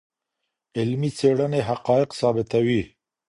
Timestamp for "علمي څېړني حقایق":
0.77-2.09